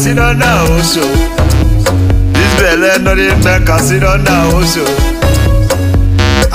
sit 0.08 0.16
down 0.16 0.40
now 0.40 0.64
also. 0.74 1.02
This 2.32 2.52
belle 2.58 2.86
nothing 3.06 3.44
make 3.44 3.68
her 3.68 3.80
sit 3.80 4.00
down 4.00 4.24
now 4.24 4.56
also. 4.56 4.86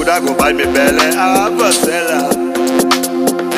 udakobai 0.01 0.53
mipele 0.55 1.03
awavosela 1.19 2.23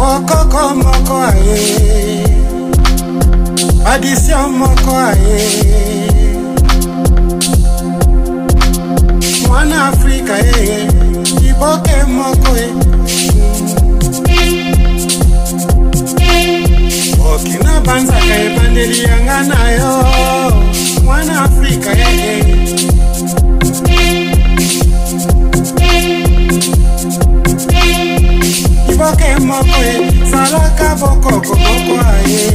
okoko 0.00 0.74
moko 0.74 1.16
aye 1.32 1.58
eh, 1.98 3.86
adisio 3.86 4.48
moko 4.48 4.96
aye 4.96 5.38
mwana 9.48 9.86
afrika 9.86 10.34
ee 10.38 10.88
iboke 11.50 11.96
moko 12.16 12.56
e 12.56 12.68
okina 17.34 17.80
banzaka 17.86 18.34
ebandeli 18.46 18.98
yanga 19.04 19.42
na 19.50 19.70
yo 19.70 20.04
mwana 21.04 21.40
afrika 21.42 21.90
ee 21.98 22.67
soki 29.08 29.30
moko 29.46 29.76
ezalaka 29.92 30.88
bokoko 31.00 31.52
moko 31.64 31.94
aye 32.10 32.48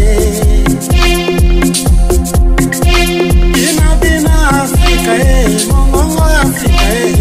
bina 3.53 3.87
bina 4.01 4.33
afrika 4.61 5.11
e 5.31 5.39
mongongo 5.69 6.23
afrika 6.45 6.83
e 6.99 7.12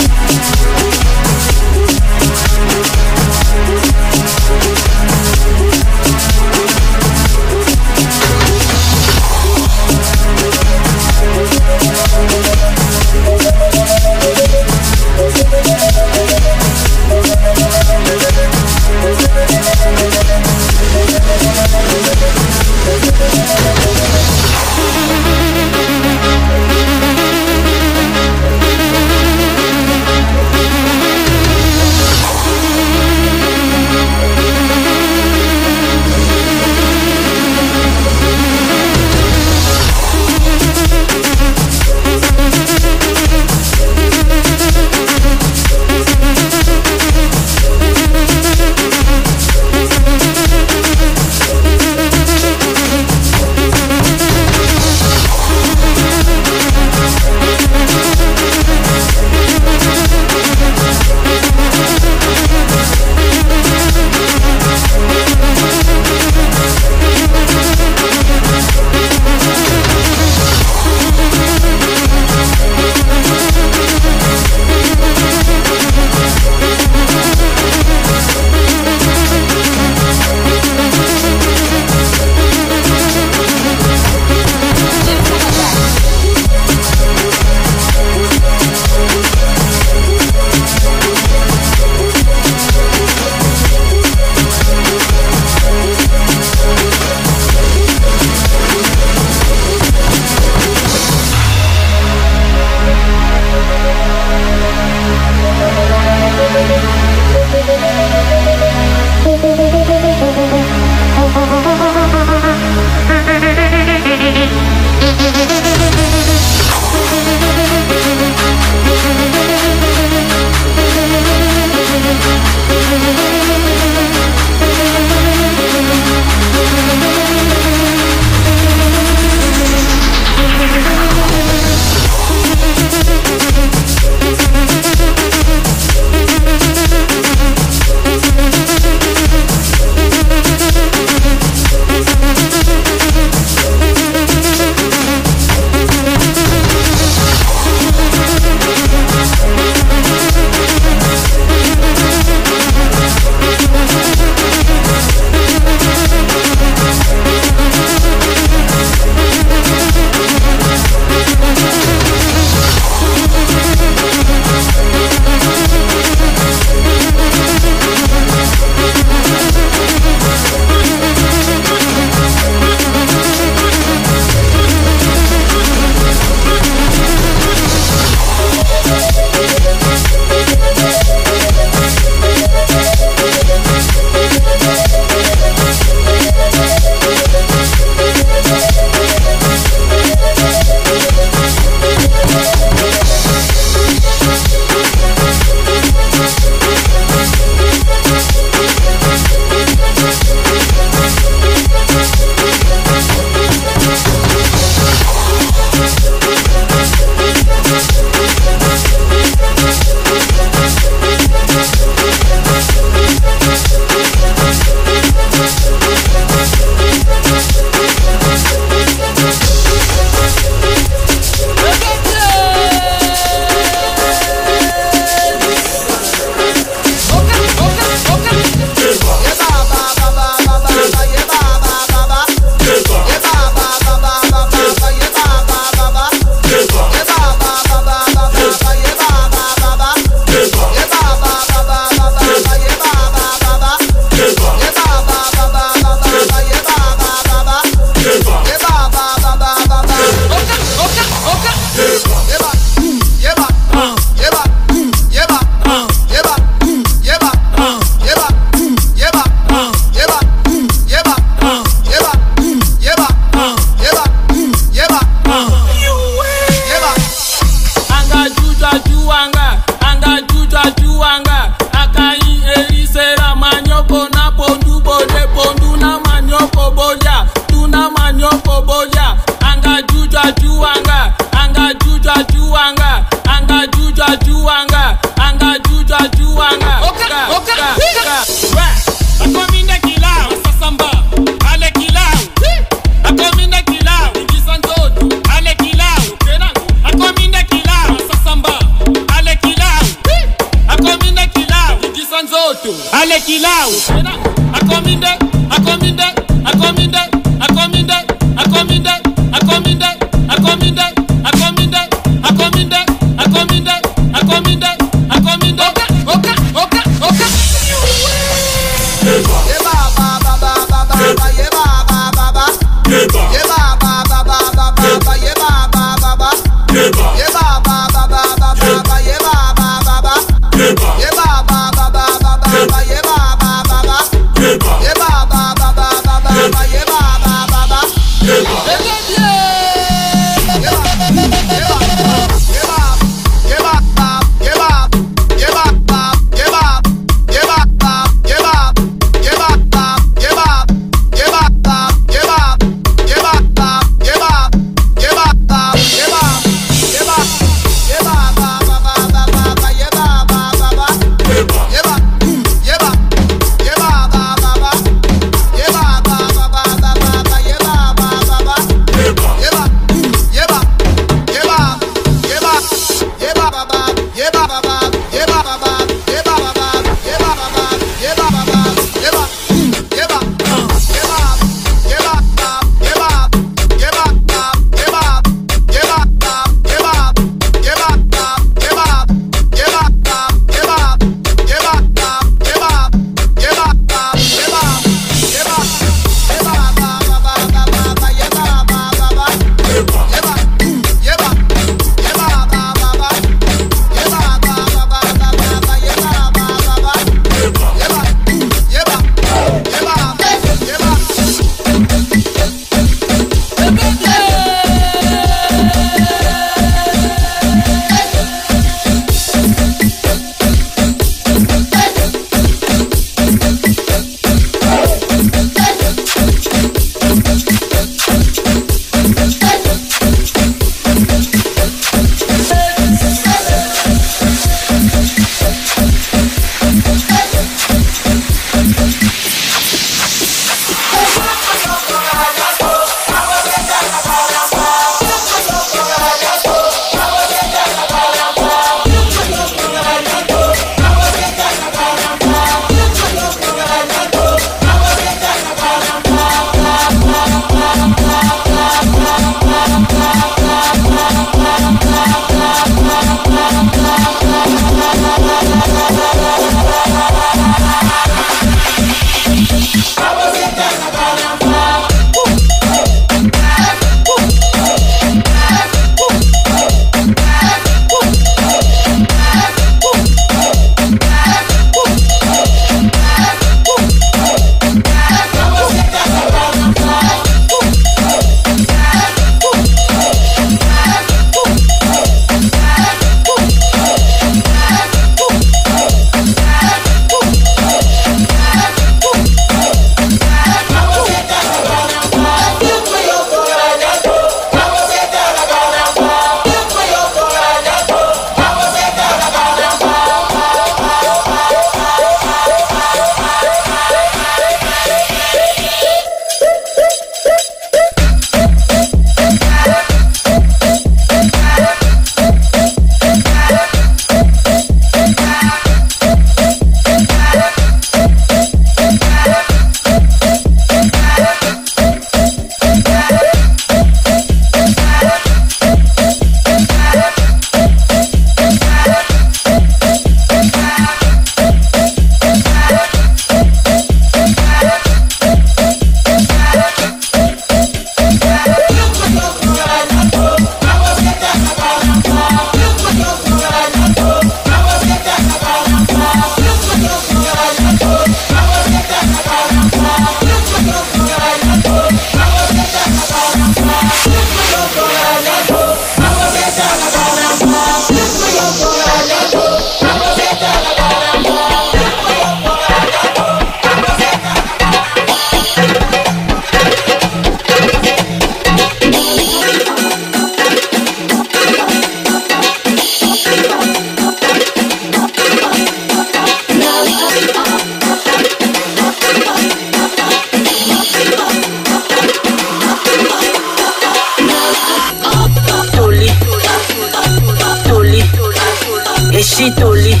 Eshi 599.36 599.50
toli, 599.54 600.00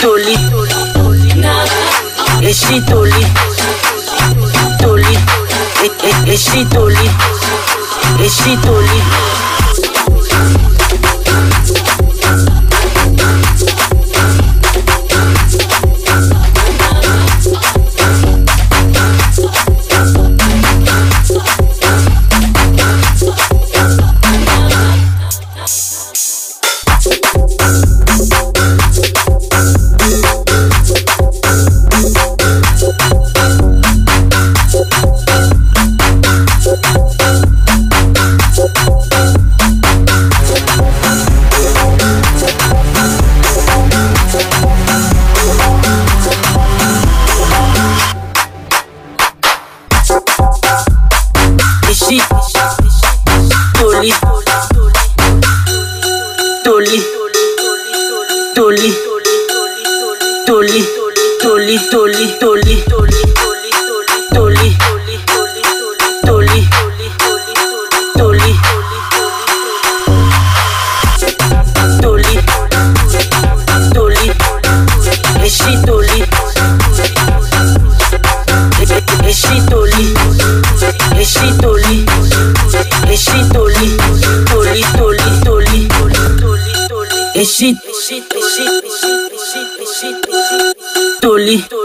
toli, 0.00 0.34
eshi 2.48 2.80
toli, 2.86 3.26
toli, 4.80 5.16
eshi 6.32 6.64
toli, 6.66 7.10
eshi 8.24 8.56
toli. 8.64 9.48
You. 91.50 91.79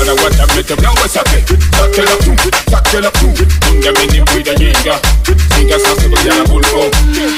Nada 0.00 0.16
what 0.24 0.32
i 0.32 0.34
blanco 0.76 1.06
saque 1.06 1.38
Sáquela 1.76 2.12
tú, 2.24 2.32
sáquela 2.70 3.10
tú 3.12 3.26
Donde 3.68 3.90
venimos 3.92 4.30
y 4.34 4.36
de 4.42 4.54
llega 4.56 4.94
Sigas 5.54 5.82
a 5.84 5.86
seguir 6.00 6.28
a 6.30 6.32
la 6.36 6.44
pulpo 6.44 6.82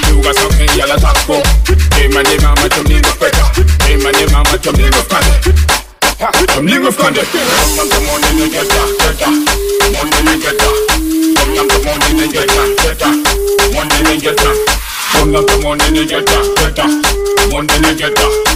Yugas 0.09 0.37
a 0.37 0.39
que 0.57 0.65
ya 0.77 0.85
la 0.87 0.95
taco 0.95 1.41
Ema 1.99 2.21
de 2.23 2.35
mama 2.39 2.67
chomlingo 2.69 3.09
peka 3.19 3.51
Ema 3.89 4.11
de 4.13 4.25
mama 4.31 4.57
chomlingo 4.61 4.97
skande 5.03 5.33
Chomlingo 6.55 6.89
skande 6.93 7.19
Come 7.33 7.89
the 7.89 7.99
morning 7.99 8.41
and 8.43 8.51
get 8.53 8.67
that, 8.69 8.89
get 8.97 9.15
that 9.19 9.33
Morning 9.91 10.29
and 10.31 10.41
get 10.41 10.55
that 10.55 10.75
Come 10.87 11.01
the 11.01 11.07
morning 11.81 12.21
and 12.21 12.31
get 12.31 12.47
that, 12.47 12.69
get 12.79 12.97
that 12.97 13.15
Morning 13.73 14.07
and 14.07 14.21
get 17.99 18.15
that 18.15 18.43
Come 18.45 18.52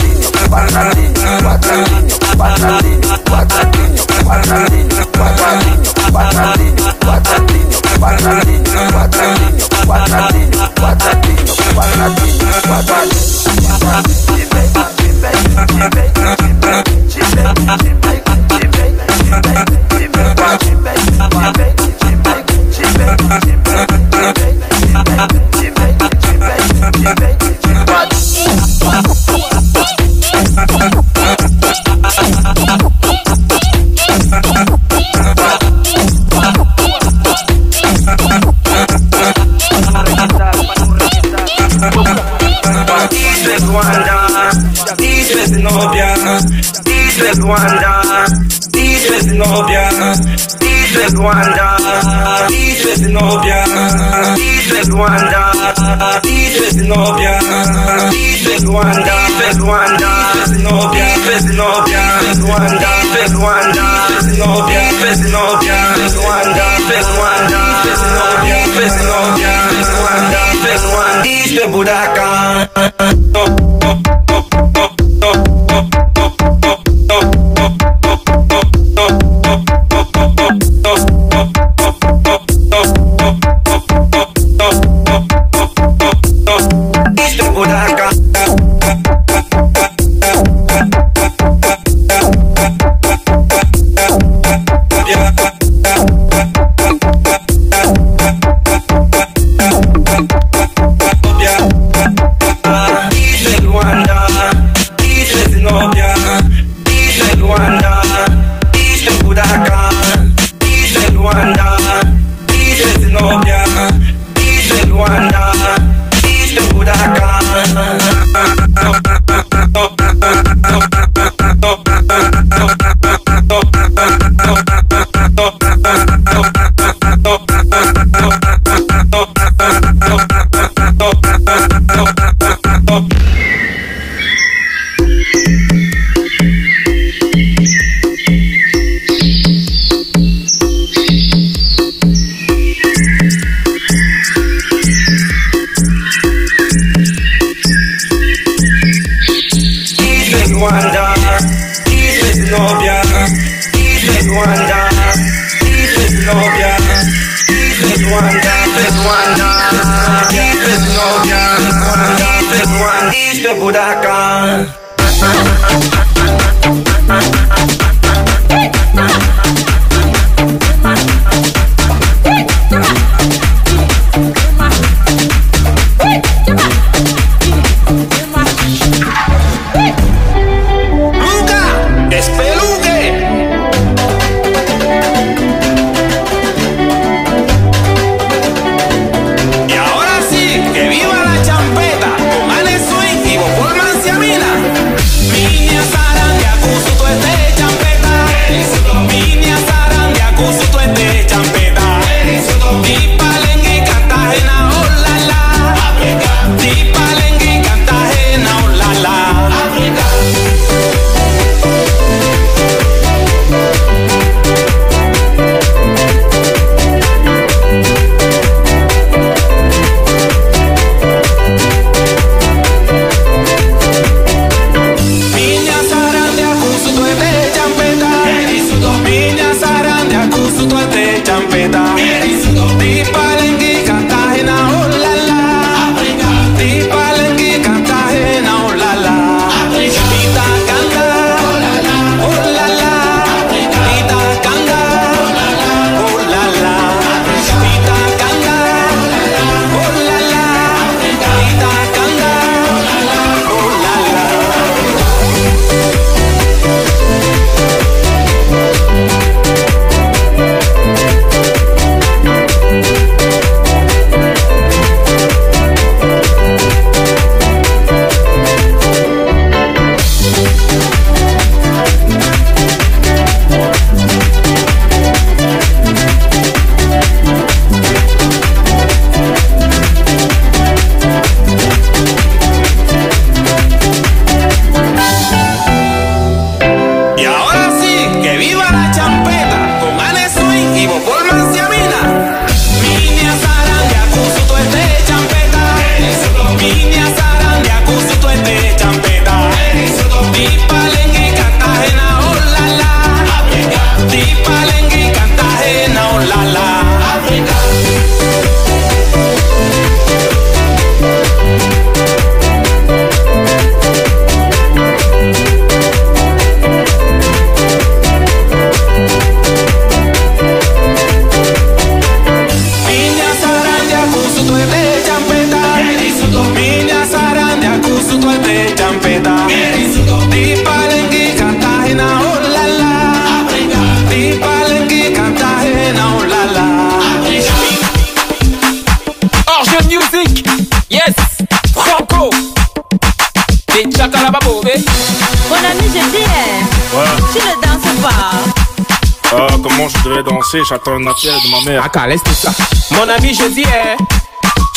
voudrais 350.11 350.23
danser, 350.23 350.59
j'attends 350.67 350.99
la 350.99 351.13
pierre 351.13 351.35
de 351.35 351.49
ma 351.49 351.61
mère. 351.61 352.07
laisse 352.07 352.21
ça. 352.41 352.51
Mon 352.91 353.07
ami, 353.09 353.33
je 353.33 353.47
dis, 353.49 353.63
eh, 353.65 353.97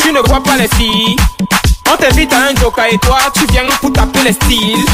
tu 0.03 0.13
ne 0.13 0.21
crois 0.21 0.43
pas 0.43 0.57
les 0.57 0.69
filles. 0.77 1.17
On 1.93 1.97
t'invite 1.97 2.33
à 2.33 2.39
un 2.51 2.61
joker 2.61 2.85
et 2.91 2.99
toi, 2.99 3.19
tu 3.35 3.41
viens 3.53 3.63
pour 3.81 3.93
taper 3.93 4.23
les 4.25 4.33
styles. 4.33 4.85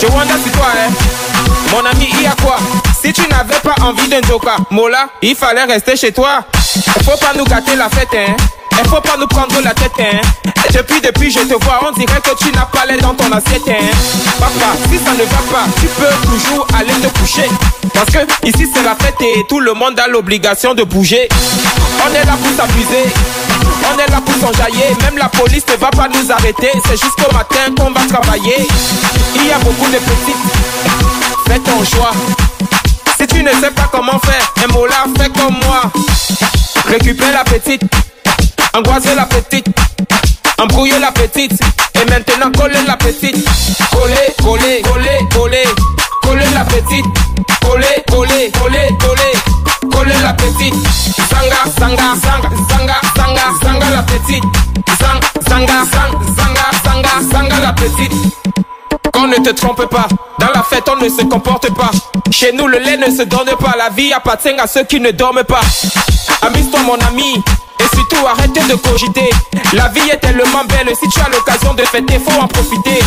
Je 0.00 0.06
wonder 0.06 0.34
si 0.44 0.50
toi, 0.50 0.68
hein, 0.74 0.92
Mon 1.70 1.84
ami, 1.84 2.08
il 2.12 2.22
y 2.22 2.26
a 2.26 2.34
quoi 2.42 2.56
Si 3.00 3.12
tu 3.12 3.22
n'avais 3.22 3.58
pas 3.60 3.74
envie 3.82 4.08
d'un 4.08 4.22
joker, 4.28 4.56
Mola, 4.70 5.08
il 5.22 5.34
fallait 5.34 5.64
rester 5.64 5.96
chez 5.96 6.12
toi. 6.12 6.40
Faut 7.04 7.16
pas 7.18 7.32
nous 7.36 7.44
gâter 7.44 7.76
la 7.76 7.88
fête, 7.88 8.08
hein. 8.14 8.36
Et 8.80 8.88
faut 8.88 9.00
pas 9.00 9.16
nous 9.18 9.26
prendre 9.26 9.60
la 9.62 9.74
tête, 9.74 9.92
hein. 9.98 10.18
Depuis, 10.72 11.00
depuis, 11.02 11.30
je 11.30 11.40
te 11.40 11.52
vois, 11.64 11.80
on 11.86 11.92
dirait 11.92 12.20
que 12.24 12.34
tu 12.42 12.50
n'as 12.52 12.64
pas 12.64 12.86
l'air 12.86 12.96
dans 13.02 13.12
ton 13.14 13.30
assiette, 13.30 13.60
hein. 13.68 13.84
Papa, 14.40 14.72
si 14.90 14.96
ça 14.96 15.10
ne 15.12 15.22
va 15.24 15.42
pas, 15.52 15.64
tu 15.78 15.86
peux 15.86 16.26
toujours 16.28 16.66
aller 16.78 16.94
te 16.94 17.18
coucher. 17.18 17.46
Parce 17.92 18.06
que 18.10 18.18
ici, 18.46 18.66
c'est 18.74 18.82
la 18.82 18.94
fête 18.94 19.20
et 19.20 19.44
tout 19.48 19.60
le 19.60 19.74
monde 19.74 19.98
a 20.00 20.08
l'obligation 20.08 20.72
de 20.74 20.84
bouger. 20.84 21.28
On 22.08 22.14
est 22.14 22.24
là 22.24 22.32
pour 22.42 22.56
s'abuser. 22.56 23.04
On 23.94 23.98
est 23.98 24.08
là 24.10 24.20
pour 24.24 24.34
s'enjailler, 24.40 24.96
même 25.02 25.18
la 25.18 25.28
police 25.28 25.64
ne 25.68 25.76
va 25.76 25.88
pas 25.88 26.08
nous 26.08 26.32
arrêter, 26.32 26.70
c'est 26.86 26.92
jusqu'au 26.98 27.30
matin 27.34 27.74
qu'on 27.76 27.90
va 27.90 28.00
travailler. 28.06 28.56
Il 29.36 29.46
y 29.46 29.50
a 29.52 29.58
beaucoup 29.58 29.90
de 29.90 29.98
petites, 29.98 30.36
fais 31.48 31.58
ton 31.58 31.84
choix. 31.84 32.12
Si 33.20 33.26
tu 33.26 33.42
ne 33.42 33.50
sais 33.50 33.70
pas 33.72 33.88
comment 33.92 34.18
faire, 34.20 34.52
un 34.68 34.72
mot 34.72 34.86
là, 34.86 35.04
fais 35.18 35.28
comme 35.30 35.56
moi. 35.66 35.82
Récupère 36.86 37.32
la 37.32 37.44
petite 37.44 37.82
angoisser 38.74 39.14
la 39.14 39.26
petite, 39.28 39.66
embrouiller 40.58 40.98
la 40.98 41.12
petite, 41.12 41.56
et 41.94 42.04
maintenant 42.10 42.50
coller 42.52 42.82
la 42.86 42.96
petite. 42.96 43.36
Coller, 43.90 44.32
coller, 44.42 44.82
coller, 44.82 45.26
coller, 45.34 45.64
coller 46.22 46.50
la 46.54 46.64
petite, 46.64 47.04
coller, 47.60 47.86
coller, 48.10 48.50
coller, 48.60 48.88
coller, 48.98 49.96
coller 49.96 50.14
la 50.22 50.32
petite. 50.34 50.74
Zanga, 51.30 51.70
zanga, 51.78 52.16
zanga, 52.22 52.50
zanga, 52.70 52.94
zanga, 53.16 53.42
zanga 53.62 53.90
la 53.90 54.02
petite. 54.02 54.44
sanga, 55.00 55.22
zanga, 55.48 55.84
zanga, 55.92 56.18
zanga, 56.36 56.62
zanga, 56.84 57.32
zanga 57.32 57.60
la 57.60 57.72
petite 57.72 58.31
on 59.22 59.28
ne 59.28 59.36
te 59.36 59.50
trompe 59.50 59.86
pas. 59.86 60.08
Dans 60.40 60.48
la 60.52 60.62
fête, 60.64 60.84
on 60.90 60.96
ne 61.02 61.08
se 61.08 61.22
comporte 61.24 61.72
pas. 61.76 61.90
Chez 62.32 62.52
nous, 62.52 62.66
le 62.66 62.78
lait 62.78 62.96
ne 62.96 63.06
se 63.06 63.22
donne 63.22 63.50
pas. 63.60 63.74
La 63.78 63.88
vie 63.90 64.12
appartient 64.12 64.56
à 64.58 64.66
ceux 64.66 64.82
qui 64.84 64.98
ne 65.00 65.10
dorment 65.12 65.44
pas. 65.44 65.60
Amuse-toi, 66.42 66.80
mon 66.82 66.96
ami. 67.06 67.36
Et 67.80 67.84
surtout, 67.96 68.26
arrête 68.26 68.50
de 68.54 68.74
cogiter. 68.74 69.30
La 69.74 69.86
vie 69.88 70.08
est 70.10 70.16
tellement 70.18 70.64
belle. 70.68 70.92
Si 71.00 71.08
tu 71.08 71.20
as 71.20 71.28
l'occasion 71.28 71.72
de 71.74 71.82
fêter, 71.82 72.18
faut 72.18 72.40
en 72.40 72.48
profiter. 72.48 72.98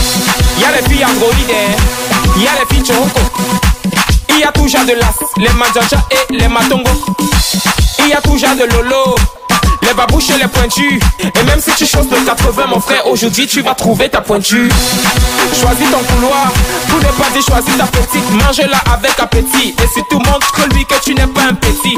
Y'a 0.62 0.72
les 0.72 0.88
filles 0.90 1.04
androïdes. 1.04 2.42
Y'a 2.42 2.52
les 2.62 2.76
filles 2.76 2.86
choco. 2.86 3.20
Il 4.30 4.40
y 4.40 4.44
a 4.46 4.52
toujours 4.54 4.86
de 4.86 4.94
l'as. 4.94 5.16
Les 5.38 5.50
manjaja 5.50 5.98
et 6.12 6.34
les 6.34 6.48
matongo 6.48 6.92
Il 8.00 8.08
y 8.10 8.14
a 8.14 8.22
toujours 8.22 8.56
de 8.56 8.64
lolo. 8.74 9.16
Les 9.88 9.94
babouches 9.94 10.30
et 10.32 10.40
les 10.40 10.48
pointues 10.48 11.00
Et 11.22 11.44
même 11.44 11.62
si 11.62 11.72
tu 11.76 11.86
choses 11.86 12.08
de 12.10 12.16
80, 12.16 12.68
mon 12.68 12.80
frère, 12.80 13.06
aujourd'hui 13.08 13.46
tu 13.46 13.62
vas 13.62 13.76
trouver 13.76 14.10
ta 14.10 14.20
pointue. 14.20 14.68
Choisis 15.60 15.92
ton 15.92 16.00
couloir. 16.02 16.52
Tout 16.90 16.98
n'est 16.98 17.24
pas 17.24 17.30
dit, 17.34 17.42
choisis 17.44 17.78
ta 17.78 17.86
petite. 17.86 18.32
Mange-la 18.32 18.80
avec 18.94 19.20
appétit. 19.20 19.76
Et 19.78 19.88
si 19.94 20.02
tout 20.10 20.18
le 20.18 20.26
monde 20.26 20.42
montre-lui 20.58 20.86
que 20.86 20.96
tu 21.04 21.14
n'es 21.14 21.28
pas 21.28 21.44
un 21.50 21.54
petit. 21.54 21.98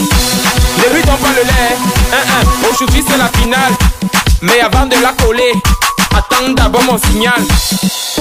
Les 0.79 0.89
rues 0.93 1.01
n'ont 1.05 1.15
pas 1.15 1.29
le 1.29 1.47
lait. 1.47 2.21
Aujourd'hui 2.69 3.03
c'est 3.07 3.17
la 3.17 3.29
finale. 3.39 3.71
Mais 4.41 4.59
avant 4.59 4.85
de 4.87 4.95
la 5.01 5.13
coller, 5.23 5.53
attends 6.15 6.49
d'abord 6.53 6.83
mon 6.83 6.97
signal. 6.97 7.35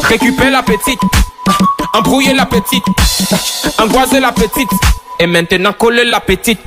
Récupère 0.05 0.53
la 0.53 0.63
petite. 0.63 1.01
Embrouillez 1.93 2.35
la 2.35 2.47
petite. 2.47 2.85
Angoisez 3.79 4.21
la 4.21 4.31
petite. 4.31 4.71
Et 5.19 5.27
maintenant, 5.27 5.73
collez 5.73 6.05
la 6.05 6.21
petite. 6.21 6.61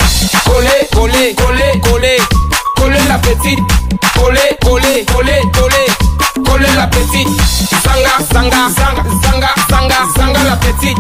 Coller, 0.43 0.89
coller, 0.91 1.36
coller, 1.36 1.82
coller. 1.82 2.18
Coller 2.76 2.97
la 3.07 3.18
petite, 3.20 3.60
coller, 4.16 4.39
coller, 4.64 5.05
coller, 5.05 5.41
coller, 5.51 6.45
coller 6.45 6.76
la 6.76 6.88
petite. 6.88 7.28
Sanga, 7.84 8.10
sanga, 8.32 8.70
sanga, 8.76 9.03
sanga, 9.28 9.49
sanga, 9.70 9.95
sanga 10.16 10.43
la 10.43 10.55
petite. 10.55 10.97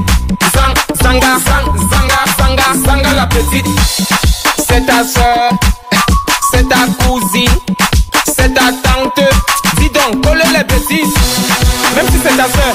Sang, 0.53 0.73
sanga, 1.01 1.39
sang, 1.45 1.65
sanga, 1.89 2.17
sanga, 2.37 2.63
sanga 2.87 3.13
la 3.13 3.27
petite. 3.27 3.65
C'est 4.57 4.85
ta 4.85 5.03
soeur, 5.03 5.49
c'est 6.51 6.67
ta 6.67 6.85
cousine, 7.03 7.51
c'est 8.25 8.53
ta 8.53 8.71
tante. 8.83 9.23
Dis 9.77 9.89
donc, 9.89 10.23
coller 10.23 10.51
la 10.53 10.63
petite. 10.63 11.15
Même 11.95 12.05
si 12.09 12.19
c'est 12.23 12.35
ta 12.37 12.45
soeur, 12.45 12.73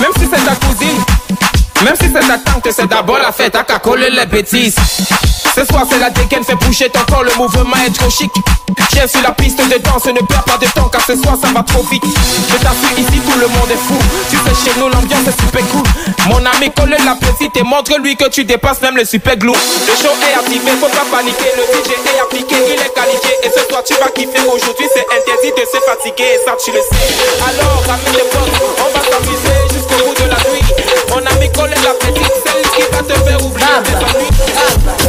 même 0.00 0.12
si 0.16 0.28
c'est 0.32 0.44
ta 0.44 0.54
cousine. 0.66 1.02
Même 1.84 1.96
si 1.96 2.06
c'est 2.06 2.20
ta 2.26 2.38
tante, 2.38 2.68
c'est 2.72 2.86
d'abord 2.86 3.18
la 3.18 3.32
fête 3.32 3.56
à 3.56 3.62
coller 3.80 4.08
les 4.10 4.26
bêtises. 4.26 4.76
Ce 5.52 5.64
soir 5.66 5.82
c'est 5.90 5.98
la 5.98 6.10
dégaine, 6.10 6.44
fait 6.44 6.54
bouger 6.54 6.88
ton 6.88 7.00
corps, 7.10 7.24
le 7.24 7.34
mouvement 7.34 7.74
est 7.84 7.92
trop 7.92 8.08
chic. 8.08 8.30
Tiens 8.90 9.08
sur 9.08 9.20
la 9.22 9.32
piste 9.32 9.58
de 9.58 9.78
danse, 9.78 10.06
ne 10.06 10.22
perds 10.24 10.44
pas 10.44 10.58
de 10.58 10.66
temps 10.70 10.88
car 10.88 11.00
ce 11.04 11.16
soir 11.16 11.34
ça 11.42 11.48
va 11.52 11.62
trop 11.64 11.82
vite. 11.90 12.02
Je 12.06 12.54
t'assure 12.56 12.98
ici 12.98 13.18
tout 13.26 13.36
le 13.38 13.48
monde 13.48 13.70
est 13.70 13.82
fou. 13.88 13.98
Tu 14.30 14.36
fais 14.36 14.54
chez 14.70 14.76
nous 14.78 14.88
l'ambiance 14.88 15.26
est 15.26 15.40
super 15.42 15.66
cool. 15.72 15.82
Mon 16.28 16.38
ami 16.46 16.70
colle 16.70 16.94
la 17.04 17.16
petite 17.18 17.56
et 17.56 17.62
montre-lui 17.64 18.14
que 18.16 18.28
tu 18.28 18.44
dépasses 18.44 18.80
même 18.80 18.96
le 18.96 19.04
super 19.04 19.34
glue. 19.36 19.50
Le 19.50 19.94
show 19.98 20.14
est 20.30 20.34
activé, 20.38 20.70
faut 20.80 20.86
pas 20.86 21.04
paniquer. 21.10 21.50
Le 21.56 21.64
DJ 21.74 21.98
est 22.06 22.20
appliqué, 22.20 22.56
il 22.74 22.78
est 22.80 22.94
qualifié 22.94 23.34
et 23.42 23.50
ce 23.50 23.66
soir 23.68 23.82
tu 23.84 23.94
vas 23.94 24.08
kiffer. 24.14 24.40
Aujourd'hui 24.46 24.86
c'est 24.94 25.06
interdit 25.18 25.50
de 25.50 25.66
se 25.66 25.78
fatiguer 25.84 26.38
ça 26.46 26.52
tu 26.64 26.70
le 26.70 26.78
sais. 26.78 27.08
Alors 27.50 27.82
amis 27.90 28.14
les 28.16 28.28
potes, 28.30 28.68
on 28.78 28.96
va 28.96 29.04
s'amuser 29.04 29.58
jusqu'au 29.74 30.06
bout 30.06 30.14
de 30.22 30.28
la 30.30 30.36
nuit. 30.48 30.64
Mon 31.10 31.18
ami 31.18 31.48
elle 31.74 31.86
a 31.86 31.92
fait 31.92 32.12
pixel 32.12 32.62
qui 32.74 32.82
va 32.94 33.02
te 33.02 33.12
faire 33.26 33.44
oublier 33.44 34.28
tes 34.28 34.46
ennuis. 34.46 35.01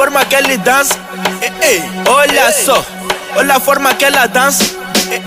forma 0.00 0.24
que 0.26 0.36
ele 0.36 0.56
dança. 0.56 0.94
Ei, 1.42 1.52
ei, 1.74 1.84
olha 2.08 2.50
só, 2.52 2.82
olha 3.36 3.56
a 3.56 3.60
forma 3.60 3.92
que 3.92 4.06
ela 4.06 4.26
dança. 4.26 4.64